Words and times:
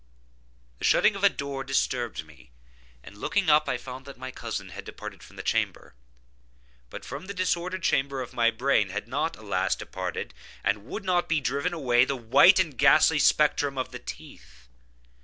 The 0.79 0.85
shutting 0.85 1.15
of 1.15 1.23
a 1.23 1.29
door 1.29 1.63
disturbed 1.63 2.25
me, 2.25 2.49
and, 3.03 3.15
looking 3.19 3.51
up, 3.51 3.69
I 3.69 3.77
found 3.77 4.05
that 4.07 4.17
my 4.17 4.31
cousin 4.31 4.69
had 4.69 4.83
departed 4.83 5.21
from 5.21 5.35
the 5.35 5.43
chamber. 5.43 5.93
But 6.89 7.05
from 7.05 7.27
the 7.27 7.35
disordered 7.35 7.83
chamber 7.83 8.19
of 8.19 8.33
my 8.33 8.49
brain, 8.49 8.89
had 8.89 9.07
not, 9.07 9.37
alas! 9.37 9.75
departed, 9.75 10.33
and 10.63 10.87
would 10.87 11.05
not 11.05 11.29
be 11.29 11.39
driven 11.39 11.71
away, 11.71 12.03
the 12.03 12.15
white 12.17 12.57
and 12.57 12.75
ghastly 12.75 13.19
spectrum 13.19 13.77
of 13.77 13.91
the 13.91 13.99
teeth. 13.99 14.69